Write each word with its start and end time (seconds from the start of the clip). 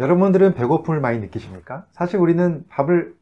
여러분들은 0.00 0.54
배고픔을 0.54 0.98
많이 0.98 1.18
느끼십니까? 1.18 1.84
사실 1.92 2.18
우리는 2.18 2.64
밥을 2.68 3.14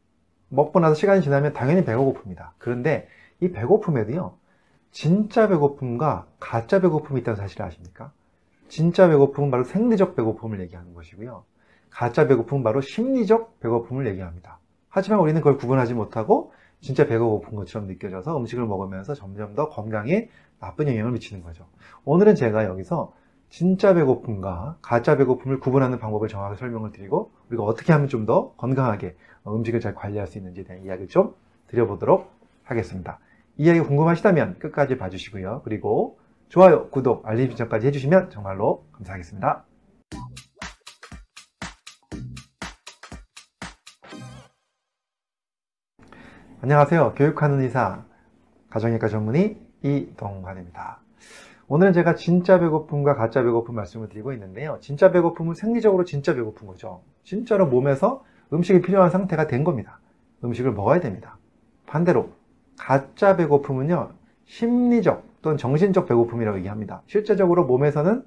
먹고 0.47 0.79
나서 0.79 0.95
시간이 0.95 1.21
지나면 1.21 1.51
당연히 1.51 1.83
배가 1.83 1.99
고픕니다. 1.99 2.51
그런데 2.57 3.07
이 3.41 3.51
배고픔에도요, 3.51 4.37
진짜 4.91 5.49
배고픔과 5.49 6.25
가짜 6.39 6.79
배고픔이 6.79 7.19
있다는 7.19 7.35
사실을 7.35 7.65
아십니까? 7.65 8.13
진짜 8.69 9.09
배고픔은 9.09 9.51
바로 9.51 9.65
생리적 9.65 10.15
배고픔을 10.15 10.61
얘기하는 10.61 10.93
것이고요. 10.93 11.43
가짜 11.89 12.27
배고픔은 12.27 12.63
바로 12.63 12.79
심리적 12.79 13.59
배고픔을 13.59 14.07
얘기합니다. 14.07 14.59
하지만 14.87 15.19
우리는 15.19 15.41
그걸 15.41 15.57
구분하지 15.57 15.93
못하고 15.93 16.53
진짜 16.79 17.05
배가 17.07 17.25
고픈 17.25 17.55
것처럼 17.55 17.89
느껴져서 17.89 18.37
음식을 18.37 18.65
먹으면서 18.65 19.15
점점 19.15 19.53
더 19.53 19.67
건강에 19.67 20.29
나쁜 20.61 20.87
영향을 20.87 21.11
미치는 21.11 21.43
거죠. 21.43 21.65
오늘은 22.05 22.35
제가 22.35 22.63
여기서 22.63 23.11
진짜 23.49 23.93
배고픔과 23.93 24.77
가짜 24.81 25.17
배고픔을 25.17 25.59
구분하는 25.59 25.99
방법을 25.99 26.27
정확하게 26.27 26.57
설명을 26.59 26.91
드리고 26.91 27.31
우리가 27.49 27.63
어떻게 27.63 27.93
하면 27.93 28.07
좀 28.07 28.25
더 28.25 28.53
건강하게 28.57 29.15
음식을 29.47 29.79
잘 29.79 29.95
관리할 29.95 30.27
수 30.27 30.37
있는지에 30.37 30.63
대한 30.65 30.83
이야기를 30.83 31.07
좀 31.07 31.33
드려보도록 31.67 32.29
하겠습니다. 32.63 33.19
이야기 33.57 33.79
궁금하시다면 33.79 34.59
끝까지 34.59 34.97
봐주시고요. 34.97 35.61
그리고 35.63 36.19
좋아요, 36.49 36.89
구독, 36.89 37.27
알림 37.27 37.47
설정까지 37.49 37.87
해주시면 37.87 38.29
정말로 38.29 38.85
감사하겠습니다. 38.91 39.65
안녕하세요. 46.61 47.13
교육하는 47.15 47.61
의사, 47.61 48.03
가정의과 48.69 49.07
전문의 49.07 49.59
이동관입니다. 49.81 50.99
오늘은 51.71 51.93
제가 51.93 52.15
진짜 52.15 52.59
배고픔과 52.59 53.13
가짜 53.13 53.43
배고픔 53.43 53.75
말씀을 53.75 54.09
드리고 54.09 54.33
있는데요. 54.33 54.79
진짜 54.81 55.11
배고픔은 55.11 55.53
생리적으로 55.53 56.03
진짜 56.03 56.33
배고픈 56.33 56.65
거죠. 56.65 57.03
진짜로 57.23 57.67
몸에서 57.67 58.23
음식이 58.51 58.81
필요한 58.81 59.11
상태가 59.11 59.45
된 59.45 59.63
겁니다. 59.63 59.99
음식을 60.43 60.71
먹어야 60.71 60.99
됩니다. 60.99 61.37
반대로 61.85 62.31
가짜 62.75 63.35
배고픔은요. 63.35 64.09
심리적 64.45 65.23
또는 65.43 65.57
정신적 65.59 66.07
배고픔이라고 66.07 66.57
얘기합니다. 66.57 67.03
실제적으로 67.05 67.65
몸에서는 67.65 68.25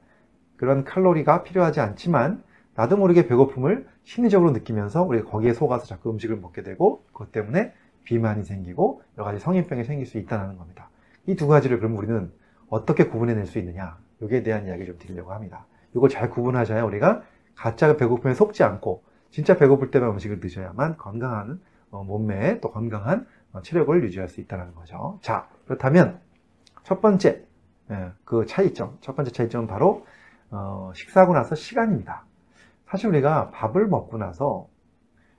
그런 0.56 0.84
칼로리가 0.84 1.42
필요하지 1.42 1.80
않지만 1.80 2.44
나도 2.76 2.96
모르게 2.96 3.26
배고픔을 3.26 3.88
심리적으로 4.04 4.52
느끼면서 4.52 5.02
우리가 5.02 5.28
거기에 5.28 5.52
속아서 5.52 5.84
자꾸 5.86 6.10
음식을 6.10 6.36
먹게 6.36 6.62
되고 6.62 7.02
그것 7.12 7.32
때문에 7.32 7.72
비만이 8.04 8.44
생기고 8.44 9.02
여러 9.18 9.24
가지 9.24 9.40
성인병이 9.40 9.82
생길 9.82 10.06
수 10.06 10.18
있다는 10.18 10.58
겁니다. 10.58 10.90
이 11.26 11.34
두 11.34 11.48
가지를 11.48 11.78
그럼 11.78 11.96
우리는 11.96 12.30
어떻게 12.72 13.06
구분해낼 13.06 13.44
수 13.44 13.58
있느냐 13.58 13.98
여기에 14.22 14.42
대한 14.42 14.66
이야기 14.66 14.86
좀 14.86 14.96
드리려고 14.98 15.32
합니다. 15.32 15.66
이걸 15.94 16.08
잘 16.08 16.30
구분하셔야 16.30 16.84
우리가 16.84 17.20
가짜 17.54 17.98
배고픔에 17.98 18.32
속지 18.32 18.62
않고 18.64 19.04
진짜 19.30 19.58
배고플 19.58 19.90
때만 19.90 20.08
음식을 20.12 20.40
드셔야만 20.40 20.96
건강한 20.96 21.60
어, 21.90 22.02
몸매에 22.02 22.60
또 22.60 22.70
건강한 22.70 23.26
어, 23.52 23.60
체력을 23.60 24.02
유지할 24.04 24.28
수 24.28 24.40
있다는 24.40 24.74
거죠. 24.74 25.18
자 25.20 25.50
그렇다면 25.66 26.18
첫 26.82 27.02
번째 27.02 27.44
예, 27.90 28.12
그 28.24 28.46
차이점 28.46 28.96
첫 29.02 29.16
번째 29.16 29.32
차이점은 29.32 29.66
바로 29.66 30.06
어, 30.50 30.92
식사하고 30.94 31.34
나서 31.34 31.54
시간입니다. 31.54 32.24
사실 32.88 33.08
우리가 33.08 33.50
밥을 33.50 33.86
먹고 33.86 34.16
나서 34.16 34.66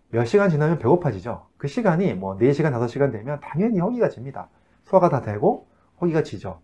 몇 0.09 0.26
시간 0.26 0.52
지나면 0.52 0.78
배고파지죠. 0.78 1.48
그 1.58 1.67
시간이 1.67 2.14
뭐 2.14 2.38
4시간, 2.38 2.73
5시간 2.73 3.11
되면 3.11 3.39
당연히 3.39 3.80
허기가 3.80 4.09
집니다. 4.09 4.50
소화가 4.84 5.09
다 5.09 5.22
되고 5.22 5.67
허기가 6.00 6.22
지죠. 6.22 6.61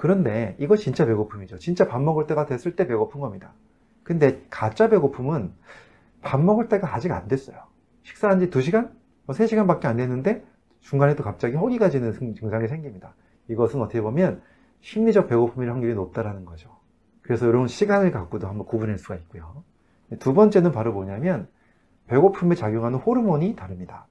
그런데 0.00 0.56
이거 0.58 0.76
진짜 0.76 1.04
배고픔이죠. 1.04 1.58
진짜 1.58 1.86
밥 1.86 2.00
먹을 2.00 2.26
때가 2.26 2.46
됐을 2.46 2.74
때 2.74 2.86
배고픈 2.86 3.20
겁니다. 3.20 3.52
근데 4.02 4.42
가짜 4.48 4.88
배고픔은 4.88 5.52
밥 6.22 6.40
먹을 6.40 6.70
때가 6.70 6.94
아직 6.94 7.12
안 7.12 7.28
됐어요. 7.28 7.58
식사한 8.04 8.40
지 8.40 8.48
2시간? 8.48 8.92
뭐 9.26 9.36
3시간밖에 9.36 9.84
안 9.84 9.98
됐는데 9.98 10.42
중간에 10.80 11.16
또 11.16 11.22
갑자기 11.22 11.56
허기가 11.56 11.90
지는 11.90 12.14
증상이 12.34 12.66
생깁니다. 12.66 13.12
이것은 13.48 13.82
어떻게 13.82 14.00
보면 14.00 14.40
심리적 14.80 15.28
배고픔일 15.28 15.70
확률이 15.70 15.92
높다라는 15.92 16.46
거죠. 16.46 16.78
그래서 17.20 17.46
이런 17.46 17.68
시간을 17.68 18.10
갖고도 18.10 18.48
한번 18.48 18.64
구분할 18.64 18.96
수가 18.96 19.16
있고요. 19.16 19.64
두 20.18 20.32
번째는 20.32 20.72
바로 20.72 20.94
뭐냐면 20.94 21.46
배고픔에 22.06 22.54
작용하는 22.54 22.98
호르몬이 22.98 23.54
다릅니다. 23.54 24.06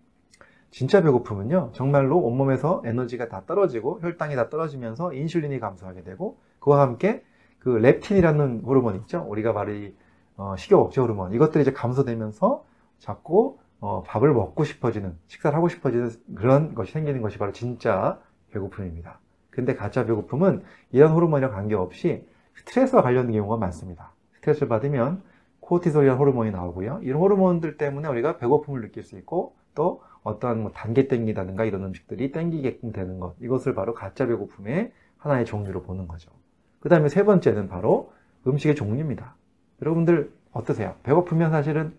진짜 0.71 1.01
배고픔은요, 1.01 1.71
정말로 1.73 2.19
온몸에서 2.19 2.81
에너지가 2.85 3.27
다 3.27 3.43
떨어지고 3.45 3.99
혈당이 4.01 4.35
다 4.35 4.49
떨어지면서 4.49 5.13
인슐린이 5.13 5.59
감소하게 5.59 6.03
되고 6.03 6.37
그와 6.59 6.81
함께 6.81 7.23
그 7.59 7.69
렙틴이라는 7.69 8.61
호르몬 8.65 8.95
있죠. 8.97 9.25
우리가 9.27 9.53
말이 9.53 9.95
어, 10.37 10.55
식욕 10.57 10.79
억제 10.81 11.01
호르몬 11.01 11.33
이것들이 11.33 11.63
이제 11.63 11.73
감소되면서 11.73 12.63
자꾸 12.99 13.57
어, 13.81 14.03
밥을 14.03 14.33
먹고 14.33 14.63
싶어지는 14.63 15.17
식사를 15.27 15.55
하고 15.55 15.69
싶어지는 15.69 16.11
그런 16.35 16.75
것이 16.75 16.91
생기는 16.91 17.21
것이 17.21 17.37
바로 17.37 17.51
진짜 17.51 18.19
배고픔입니다. 18.51 19.19
근데 19.49 19.75
가짜 19.75 20.05
배고픔은 20.05 20.63
이런 20.91 21.11
호르몬이랑 21.11 21.51
관계없이 21.51 22.25
스트레스와 22.55 23.01
관련된 23.01 23.33
경우가 23.33 23.57
많습니다. 23.57 24.13
스트레스를 24.35 24.67
받으면 24.67 25.21
코티솔이라는 25.69 26.19
호르몬이 26.19 26.49
나오고요. 26.49 26.99
이런 27.03 27.21
호르몬들 27.21 27.77
때문에 27.77 28.07
우리가 28.07 28.37
배고픔을 28.37 28.81
느낄 28.81 29.03
수 29.03 29.15
있고 29.19 29.55
또 29.75 30.01
어떠한 30.23 30.63
뭐 30.63 30.71
단계 30.71 31.07
땡기다든가 31.07 31.63
이런 31.63 31.83
음식들이 31.83 32.31
땡기게끔 32.31 32.91
되는 32.91 33.19
것 33.19 33.35
이것을 33.39 33.75
바로 33.75 33.93
가짜 33.93 34.25
배고픔의 34.25 34.91
하나의 35.17 35.45
종류로 35.45 35.83
보는 35.83 36.07
거죠. 36.07 36.31
그 36.79 36.89
다음에 36.89 37.07
세 37.07 37.23
번째는 37.23 37.69
바로 37.69 38.11
음식의 38.47 38.75
종류입니다. 38.75 39.35
여러분들 39.83 40.33
어떠세요? 40.51 40.95
배고프면 41.03 41.51
사실은 41.51 41.93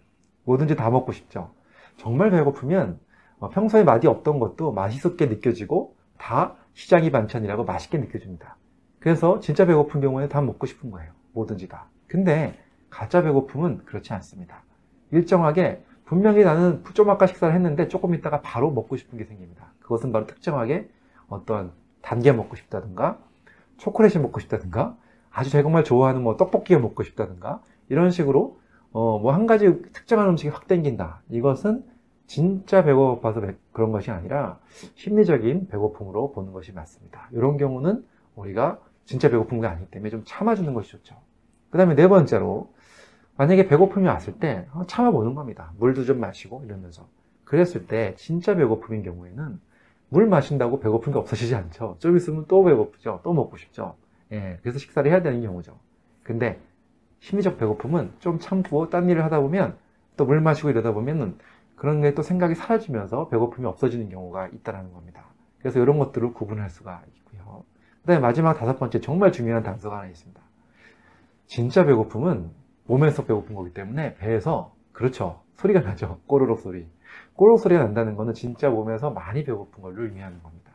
뭐든지 0.45 0.75
다 0.75 0.91
먹고 0.91 1.13
싶죠. 1.13 1.53
정말 1.97 2.31
배고프면 2.31 2.99
어, 3.39 3.51
평소에 3.51 3.85
맛이 3.85 4.09
없던 4.09 4.41
것도 4.41 4.73
맛있게 4.73 5.27
느껴지고 5.27 5.95
다 6.19 6.57
시장이 6.75 7.13
반찬이라고 7.13 7.65
맛있게 7.65 7.99
느껴집니다. 7.99 8.57
그래서 8.99 9.39
진짜 9.39 9.65
배고픈 9.65 10.01
경우에 10.01 10.29
다 10.29 10.41
먹고 10.43 10.67
싶은 10.67 10.91
거예요. 10.91 11.13
뭐든지 11.33 11.69
다. 11.69 11.89
근데 12.09 12.59
가짜 12.91 13.23
배고픔은 13.23 13.85
그렇지 13.85 14.13
않습니다. 14.13 14.63
일정하게 15.13 15.85
분명히 16.05 16.43
나는 16.45 16.83
좀 16.95 17.09
아까 17.11 17.27
식사를 17.27 17.55
했는데 17.55 17.89
조금 17.89 18.15
있다가 18.15 18.41
바로 18.43 18.71
먹고 18.71 18.97
싶은 18.97 19.19
게 19.19 19.25
생깁니다. 19.25 19.73
그것은 19.81 20.13
바로 20.13 20.27
특정하게 20.27 20.89
어떤 21.29 21.73
단계 22.03 22.33
먹고 22.33 22.57
싶다든가 22.57 23.19
초콜릿이 23.77 24.19
먹고 24.19 24.41
싶다든가 24.41 24.97
아주 25.31 25.51
정말 25.51 25.85
좋아하는 25.85 26.23
뭐 26.23 26.37
떡볶이가 26.37 26.81
먹고 26.81 27.03
싶다든가 27.05 27.63
이런 27.89 28.11
식으로 28.11 28.59
어 28.93 29.19
뭐 29.21 29.31
한 29.33 29.47
가지 29.47 29.83
특정한 29.93 30.29
음식이 30.31 30.49
확 30.49 30.67
땡긴다. 30.67 31.23
이것은 31.31 31.85
진짜 32.27 32.83
배고파서 32.85 33.41
그런 33.73 33.93
것이 33.93 34.11
아니라 34.11 34.59
심리적인 34.95 35.69
배고픔으로 35.69 36.33
보는 36.33 36.53
것이 36.53 36.73
맞습니다. 36.73 37.29
이런 37.33 37.57
경우는 37.57 38.05
우리가 38.35 38.79
진짜 39.05 39.29
배고픈 39.29 39.61
게 39.61 39.67
아니기 39.69 39.91
때문에 39.91 40.11
좀 40.11 40.23
참아주는 40.25 40.73
것이 40.75 40.91
좋죠. 40.91 41.17
그 41.71 41.79
다음에 41.79 41.95
네 41.95 42.09
번째로 42.09 42.73
만약에 43.37 43.67
배고픔이 43.69 44.07
왔을 44.07 44.35
때 44.39 44.67
어, 44.73 44.85
참아보는 44.87 45.35
겁니다. 45.35 45.73
물도 45.79 46.05
좀 46.05 46.21
마시고 46.21 46.63
이러면서. 46.65 47.09
그랬을 47.45 47.87
때 47.87 48.15
진짜 48.17 48.55
배고픔인 48.55 49.03
경우에는 49.03 49.61
물 50.09 50.27
마신다고 50.27 50.81
배고픈 50.81 51.13
게 51.13 51.19
없어지지 51.19 51.55
않죠. 51.55 51.97
좀 51.99 52.17
있으면 52.17 52.45
또 52.49 52.63
배고프죠. 52.65 53.21
또 53.25 53.33
먹고 53.33 53.57
싶죠. 53.57 53.97
예, 54.33 54.59
그래서 54.63 54.79
식사를 54.79 55.11
해야 55.11 55.23
되는 55.23 55.43
경우죠. 55.43 55.79
근데 56.23 56.61
심리적 57.21 57.59
배고픔은 57.59 58.13
좀 58.21 58.39
참고 58.39 58.89
딴 58.89 59.09
일을 59.09 59.25
하다 59.25 59.41
보면 59.41 59.77
또 60.17 60.27
물 60.27 60.41
마시고 60.41 60.71
이러다 60.71 60.93
보면은 60.93 61.37
그런 61.77 62.03
게 62.03 62.15
또 62.15 62.23
생각이 62.23 62.55
사라지면서 62.55 63.29
배고픔이 63.29 63.67
없어지는 63.67 64.11
경우가 64.11 64.49
있다는 64.49 64.93
겁니다. 64.93 65.25
그래서 65.61 65.81
이런 65.81 65.99
것들을 65.99 66.33
구분할 66.35 66.71
수가 66.71 67.03
있고요. 67.17 67.65
그 68.03 68.07
다음에 68.07 68.21
마지막 68.21 68.55
다섯 68.55 68.79
번째 68.79 69.01
정말 69.01 69.33
중요한 69.33 69.63
단서가 69.63 69.99
하나 69.99 70.09
있습니다. 70.09 70.41
진짜 71.47 71.85
배고픔은 71.85 72.51
몸에서 72.87 73.25
배고픈 73.25 73.55
거기 73.55 73.73
때문에 73.73 74.15
배에서 74.17 74.75
그렇죠. 74.93 75.41
소리가 75.55 75.81
나죠. 75.81 76.21
꼬르륵 76.27 76.61
소리. 76.61 76.87
꼬르륵 77.35 77.61
소리가 77.61 77.83
난다는 77.85 78.17
것은 78.17 78.35
진짜 78.35 78.71
몸에서 78.71 79.11
많이 79.11 79.45
배고픈 79.45 79.83
걸 79.83 79.95
의미하는 79.99 80.43
겁니다. 80.43 80.73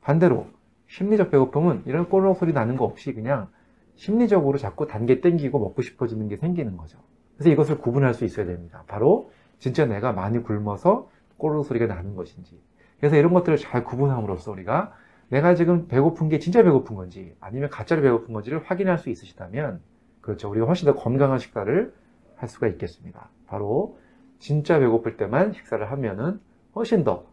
반대로 0.00 0.46
심리적 0.86 1.30
배고픔은 1.30 1.82
이런 1.86 2.08
꼬르륵 2.08 2.36
소리 2.36 2.52
나는 2.52 2.76
거 2.76 2.84
없이 2.84 3.12
그냥 3.12 3.48
심리적으로 3.94 4.58
자꾸 4.58 4.86
단계 4.86 5.20
땡기고 5.20 5.58
먹고 5.58 5.82
싶어지는 5.82 6.28
게 6.28 6.36
생기는 6.36 6.76
거죠. 6.76 6.98
그래서 7.36 7.50
이것을 7.50 7.78
구분할 7.78 8.14
수 8.14 8.24
있어야 8.24 8.46
됩니다. 8.46 8.84
바로 8.86 9.30
진짜 9.58 9.86
내가 9.86 10.12
많이 10.12 10.42
굶어서 10.42 11.10
꼬르륵 11.36 11.66
소리가 11.66 11.86
나는 11.86 12.14
것인지. 12.14 12.60
그래서 12.98 13.16
이런 13.16 13.32
것들을 13.32 13.58
잘 13.58 13.84
구분함으로써 13.84 14.50
우리가 14.52 14.92
내가 15.28 15.54
지금 15.54 15.88
배고픈 15.88 16.28
게 16.28 16.38
진짜 16.38 16.62
배고픈 16.62 16.96
건지 16.96 17.36
아니면 17.40 17.68
가짜로 17.70 18.02
배고픈 18.02 18.32
건지를 18.34 18.62
확인할 18.64 18.98
수 18.98 19.10
있으시다면 19.10 19.80
그렇죠. 20.28 20.50
우리가 20.50 20.66
훨씬 20.66 20.84
더 20.84 20.94
건강한 20.94 21.38
식사를 21.38 21.94
할 22.36 22.48
수가 22.50 22.68
있겠습니다. 22.68 23.30
바로 23.46 23.98
진짜 24.38 24.78
배고플 24.78 25.16
때만 25.16 25.54
식사를 25.54 25.90
하면은 25.90 26.38
훨씬 26.76 27.02
더 27.02 27.24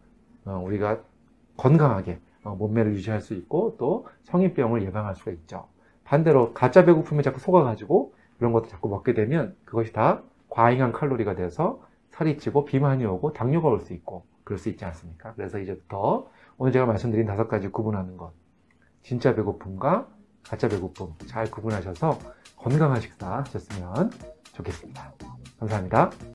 어, 0.46 0.62
우리가 0.64 1.02
건강하게 1.58 2.20
어, 2.42 2.54
몸매를 2.54 2.94
유지할 2.94 3.20
수 3.20 3.34
있고 3.34 3.76
또 3.78 4.06
성인병을 4.22 4.82
예방할 4.82 5.14
수가 5.14 5.30
있죠. 5.32 5.68
반대로 6.04 6.54
가짜 6.54 6.86
배고픔에 6.86 7.20
자꾸 7.20 7.38
속아가지고 7.38 8.14
이런 8.40 8.52
것도 8.52 8.68
자꾸 8.68 8.88
먹게 8.88 9.12
되면 9.12 9.54
그것이 9.66 9.92
다 9.92 10.22
과잉한 10.48 10.92
칼로리가 10.92 11.34
돼서 11.34 11.82
살이 12.08 12.38
찌고 12.38 12.64
비만이 12.64 13.04
오고 13.04 13.34
당뇨가 13.34 13.68
올 13.68 13.80
수 13.80 13.92
있고 13.92 14.24
그럴 14.42 14.58
수 14.58 14.70
있지 14.70 14.86
않습니까? 14.86 15.34
그래서 15.34 15.58
이제부터 15.58 16.30
오늘 16.56 16.72
제가 16.72 16.86
말씀드린 16.86 17.26
다섯 17.26 17.46
가지 17.46 17.68
구분하는 17.68 18.16
것 18.16 18.32
진짜 19.02 19.34
배고픔과 19.34 20.08
가짜 20.48 20.68
배고픔 20.68 21.14
잘 21.26 21.50
구분하셔서 21.50 22.18
건강한 22.56 23.00
식사 23.00 23.38
하셨으면 23.38 24.10
좋겠습니다. 24.52 25.12
감사합니다. 25.58 26.10